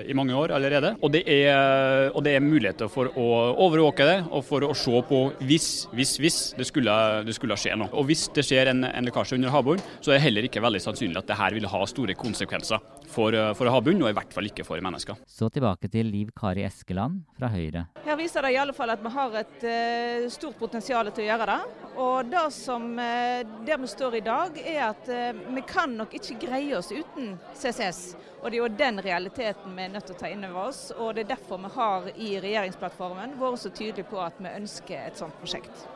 i 0.09 0.19
mange 0.19 0.35
år 0.35 0.48
allerede. 0.55 0.95
Og 1.03 1.13
det, 1.15 1.23
er, 1.29 2.11
og 2.13 2.25
det, 2.25 2.35
er, 2.37 2.45
muligheter 2.45 2.91
for 2.93 3.11
å 3.19 3.29
overvåke 3.67 4.07
det 4.09 4.19
og 4.31 4.45
for 4.47 4.65
å 4.65 4.75
se 4.77 5.03
på 5.09 5.21
hvis, 5.45 5.69
hvis, 5.93 6.17
hvis 6.23 6.39
det 6.59 6.69
skulle, 6.69 6.95
det 7.27 7.37
skulle 7.37 7.59
skje 7.61 7.77
noe. 7.79 7.91
Og 7.93 8.09
hvis 8.09 8.29
det 8.35 8.47
skjer 8.47 8.73
en, 8.73 8.85
en 8.89 9.09
lekkasje 9.09 9.39
under 9.39 9.53
havbunnen, 9.53 9.85
så 10.01 10.13
er 10.13 10.19
det 10.19 10.27
heller 10.29 10.49
ikke 10.49 10.63
veldig 10.65 10.83
sannsynlig 10.85 11.21
at 11.21 11.31
det 11.31 11.39
her 11.39 11.57
vil 11.59 11.69
ha 11.71 11.83
store 11.89 12.17
konsekvenser 12.19 12.83
for, 13.09 13.35
for 13.59 13.71
havbunnen, 13.73 14.05
og 14.05 14.13
i 14.13 14.17
hvert 14.17 14.35
fall 14.35 14.49
ikke 14.51 14.67
for 14.67 14.81
mennesker. 14.85 15.19
Så 15.29 15.49
tilbake 15.53 15.91
til 15.93 16.11
Liv 16.13 16.31
Kari 16.37 16.65
Eskeland 16.67 17.23
fra 17.39 17.51
Høyre. 17.53 17.87
Her 18.05 18.19
viser 18.21 18.45
det 18.45 18.55
i 18.55 18.61
alle 18.61 18.75
fall 18.77 18.93
at 18.95 19.03
vi 19.05 19.13
har 19.15 19.37
et 19.41 19.67
uh, 19.67 20.29
stort 20.33 20.59
potensial 20.61 21.11
til 21.13 21.25
å 21.25 21.29
gjøre 21.31 21.49
det. 21.51 21.59
Og 21.99 22.31
det 22.31 22.45
som 22.55 22.89
uh, 22.95 23.43
der 23.67 23.83
vi 23.83 23.91
står 23.91 24.19
i 24.21 24.25
dag, 24.27 24.63
er 24.63 24.81
at 24.91 25.11
uh, 25.13 25.45
vi 25.57 25.65
kan 25.69 25.97
nok 25.99 26.15
ikke 26.21 26.39
greie 26.47 26.77
oss 26.79 26.93
uten 26.93 27.37
CCS. 27.57 28.03
Og 28.43 28.51
Det 28.51 28.59
er 28.59 28.63
jo 28.63 28.71
den 28.79 29.03
realiteten 29.03 29.75
vi 29.75 29.85
er 29.85 29.93
nødt 29.93 30.07
til 30.07 30.17
å 30.17 30.21
ta 30.21 30.31
inn 30.31 30.47
over 30.47 30.71
oss. 30.71 30.89
og 30.95 31.15
Det 31.15 31.27
er 31.27 31.35
derfor 31.35 31.63
vi 31.65 31.75
har 31.75 32.11
i 32.15 32.33
regjeringsplattformen 32.45 33.39
vært 33.41 33.65
så 33.65 33.73
tydelige 33.75 34.11
på 34.11 34.21
at 34.23 34.39
vi 34.39 34.53
ønsker 34.53 35.07
et 35.09 35.19
sånt 35.19 35.35
prosjekt. 35.41 35.87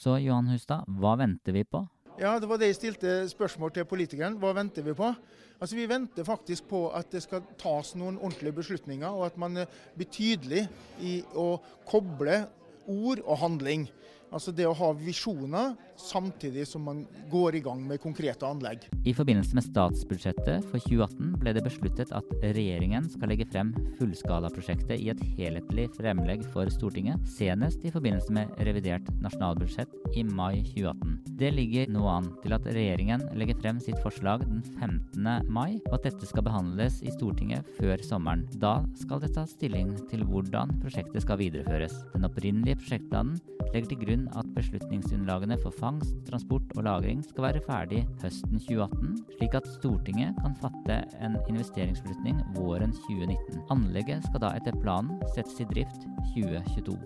Så 0.00 0.16
Johan 0.22 0.48
Hustad, 0.48 0.86
hva 1.00 1.18
venter 1.20 1.52
vi 1.52 1.64
på? 1.64 1.84
Ja, 2.20 2.38
Det 2.40 2.48
var 2.48 2.58
det 2.60 2.70
jeg 2.70 2.76
stilte 2.76 3.28
spørsmål 3.28 3.72
til 3.72 3.86
politikeren. 3.88 4.38
Hva 4.40 4.54
venter 4.56 4.84
vi 4.84 4.92
på? 4.96 5.12
Altså, 5.60 5.76
Vi 5.76 5.88
venter 5.88 6.24
faktisk 6.24 6.68
på 6.68 6.88
at 6.96 7.10
det 7.12 7.20
skal 7.22 7.42
tas 7.60 7.92
noen 7.94 8.16
ordentlige 8.18 8.56
beslutninger, 8.56 9.08
og 9.08 9.26
at 9.26 9.36
man 9.36 9.58
blir 9.96 10.08
tydelig 10.08 10.62
i 11.04 11.20
å 11.36 11.60
koble 11.88 12.46
ord 12.88 13.20
og 13.26 13.38
handling. 13.42 13.84
Altså 14.30 14.52
det 14.54 14.66
å 14.68 14.74
ha 14.78 14.90
visjoner 14.94 15.74
samtidig 16.00 16.64
som 16.68 16.84
man 16.86 17.02
går 17.32 17.58
i 17.58 17.62
gang 17.64 17.82
med 17.86 18.00
konkrete 18.02 18.46
anlegg. 18.46 18.86
I 19.04 19.14
forbindelse 19.16 19.56
med 19.58 19.66
statsbudsjettet 19.66 20.66
for 20.70 20.82
2018 20.86 21.34
ble 21.40 21.54
det 21.56 21.64
besluttet 21.66 22.12
at 22.16 22.30
regjeringen 22.40 23.08
skal 23.10 23.32
legge 23.32 23.48
frem 23.50 23.72
fullskalaprosjektet 23.98 24.96
i 24.96 25.10
et 25.12 25.24
helhetlig 25.36 25.88
fremlegg 25.98 26.44
for 26.54 26.70
Stortinget, 26.72 27.26
senest 27.28 27.84
i 27.84 27.92
forbindelse 27.92 28.34
med 28.36 28.54
revidert 28.66 29.10
nasjonalbudsjett 29.24 29.92
i 30.14 30.24
mai 30.26 30.62
2018. 30.70 31.18
Det 31.40 31.50
ligger 31.56 31.90
nå 31.92 32.06
an 32.10 32.30
til 32.44 32.54
at 32.56 32.66
regjeringen 32.70 33.26
legger 33.38 33.58
frem 33.60 33.82
sitt 33.82 33.98
forslag 34.04 34.44
den 34.46 34.62
15. 34.78 35.50
mai, 35.50 35.80
og 35.88 35.98
at 35.98 36.06
dette 36.10 36.28
skal 36.28 36.46
behandles 36.46 37.00
i 37.02 37.12
Stortinget 37.14 37.66
før 37.80 38.00
sommeren. 38.06 38.46
Da 38.62 38.78
skal 39.00 39.22
det 39.24 39.34
tas 39.36 39.56
stilling 39.56 39.92
til 40.12 40.24
hvordan 40.28 40.78
prosjektet 40.84 41.24
skal 41.24 41.40
videreføres. 41.42 41.96
Den 42.14 42.28
opprinnelige 42.28 42.78
prosjektplanen 42.80 43.40
legger 43.70 43.92
til 43.92 44.02
grunn 44.04 44.19
at 44.36 44.48
beslutningsunderlagene 44.56 45.56
for 45.62 45.74
fangst, 45.74 46.16
transport 46.28 46.66
og 46.76 46.84
lagring 46.86 47.22
skal 47.26 47.46
være 47.46 47.62
ferdig 47.64 48.02
høsten 48.22 48.60
2018, 48.60 49.14
slik 49.36 49.56
at 49.58 49.68
Stortinget 49.76 50.38
kan 50.40 50.56
fatte 50.60 50.98
en 51.22 51.38
investeringsbeslutning 51.50 52.40
våren 52.56 52.92
2019. 53.06 53.62
Anlegget 53.72 54.26
skal 54.26 54.44
da 54.44 54.52
etter 54.58 54.76
planen 54.82 55.20
settes 55.34 55.60
i 55.62 55.68
drift 55.70 56.04
2022. 56.34 56.96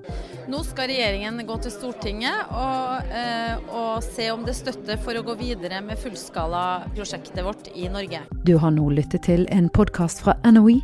Nå 0.53 0.63
skal 0.67 0.91
regjeringen 0.93 1.45
gå 1.47 1.59
til 1.65 1.75
Stortinget 1.75 2.55
og, 2.55 3.15
eh, 3.21 3.55
og 3.75 4.03
se 4.07 4.31
om 4.33 4.45
det 4.47 4.57
støtter 4.59 5.01
for 5.05 5.17
å 5.19 5.25
gå 5.27 5.37
videre 5.41 5.83
med 5.85 6.01
fullskalaprosjektet 6.01 7.45
vårt 7.45 7.71
i 7.75 7.89
Norge. 7.93 8.25
Du 8.45 8.57
har 8.59 8.75
nå 8.75 8.91
lyttet 8.95 9.29
til 9.31 9.49
en 9.55 9.71
podkast 9.71 10.25
fra 10.25 10.37
NOE, 10.49 10.81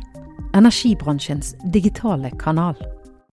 energibransjens 0.57 1.55
digitale 1.71 2.31
kanal. 2.41 2.75